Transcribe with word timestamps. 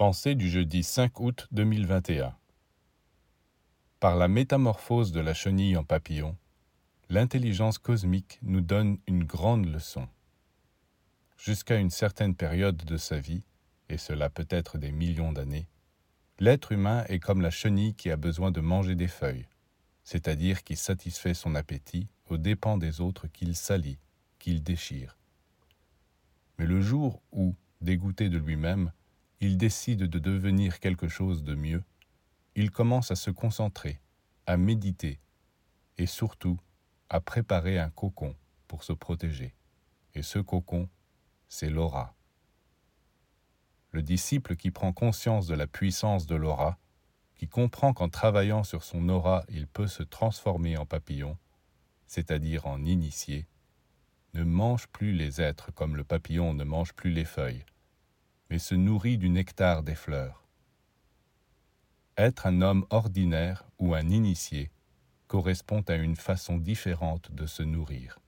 Pensée 0.00 0.34
du 0.34 0.48
jeudi 0.48 0.82
5 0.82 1.20
août 1.20 1.46
2021 1.52 2.34
Par 4.00 4.16
la 4.16 4.28
métamorphose 4.28 5.12
de 5.12 5.20
la 5.20 5.34
chenille 5.34 5.76
en 5.76 5.84
papillon, 5.84 6.38
l'intelligence 7.10 7.76
cosmique 7.76 8.38
nous 8.40 8.62
donne 8.62 8.96
une 9.06 9.24
grande 9.24 9.66
leçon. 9.66 10.08
Jusqu'à 11.36 11.76
une 11.76 11.90
certaine 11.90 12.34
période 12.34 12.82
de 12.82 12.96
sa 12.96 13.20
vie, 13.20 13.42
et 13.90 13.98
cela 13.98 14.30
peut 14.30 14.46
être 14.48 14.78
des 14.78 14.90
millions 14.90 15.32
d'années, 15.32 15.68
l'être 16.38 16.72
humain 16.72 17.04
est 17.10 17.20
comme 17.20 17.42
la 17.42 17.50
chenille 17.50 17.94
qui 17.94 18.10
a 18.10 18.16
besoin 18.16 18.50
de 18.50 18.62
manger 18.62 18.94
des 18.94 19.06
feuilles, 19.06 19.48
c'est-à-dire 20.02 20.64
qui 20.64 20.76
satisfait 20.76 21.34
son 21.34 21.54
appétit 21.54 22.08
aux 22.30 22.38
dépens 22.38 22.78
des 22.78 23.02
autres 23.02 23.26
qu'il 23.26 23.54
salit, 23.54 23.98
qu'il 24.38 24.62
déchire. 24.62 25.18
Mais 26.58 26.64
le 26.64 26.80
jour 26.80 27.20
où, 27.32 27.54
dégoûté 27.82 28.30
de 28.30 28.38
lui-même, 28.38 28.92
il 29.40 29.56
décide 29.56 30.04
de 30.04 30.18
devenir 30.18 30.80
quelque 30.80 31.08
chose 31.08 31.42
de 31.42 31.54
mieux, 31.54 31.82
il 32.54 32.70
commence 32.70 33.10
à 33.10 33.16
se 33.16 33.30
concentrer, 33.30 34.00
à 34.46 34.58
méditer 34.58 35.18
et 35.96 36.06
surtout 36.06 36.58
à 37.08 37.20
préparer 37.20 37.78
un 37.78 37.90
cocon 37.90 38.36
pour 38.68 38.84
se 38.84 38.92
protéger. 38.92 39.54
Et 40.14 40.22
ce 40.22 40.38
cocon, 40.38 40.88
c'est 41.48 41.70
l'aura. 41.70 42.14
Le 43.92 44.02
disciple 44.02 44.56
qui 44.56 44.70
prend 44.70 44.92
conscience 44.92 45.46
de 45.46 45.54
la 45.54 45.66
puissance 45.66 46.26
de 46.26 46.36
l'aura, 46.36 46.78
qui 47.34 47.48
comprend 47.48 47.94
qu'en 47.94 48.10
travaillant 48.10 48.62
sur 48.62 48.84
son 48.84 49.08
aura 49.08 49.44
il 49.48 49.66
peut 49.66 49.86
se 49.86 50.02
transformer 50.02 50.76
en 50.76 50.84
papillon, 50.84 51.38
c'est-à-dire 52.06 52.66
en 52.66 52.84
initié, 52.84 53.46
ne 54.34 54.44
mange 54.44 54.86
plus 54.88 55.12
les 55.12 55.40
êtres 55.40 55.72
comme 55.72 55.96
le 55.96 56.04
papillon 56.04 56.52
ne 56.52 56.64
mange 56.64 56.92
plus 56.92 57.10
les 57.10 57.24
feuilles, 57.24 57.64
mais 58.50 58.58
se 58.58 58.74
nourrit 58.74 59.16
du 59.16 59.30
nectar 59.30 59.82
des 59.82 59.94
fleurs. 59.94 60.44
Être 62.16 62.46
un 62.46 62.60
homme 62.60 62.84
ordinaire 62.90 63.64
ou 63.78 63.94
un 63.94 64.10
initié 64.10 64.70
correspond 65.28 65.82
à 65.82 65.94
une 65.94 66.16
façon 66.16 66.58
différente 66.58 67.32
de 67.32 67.46
se 67.46 67.62
nourrir. 67.62 68.18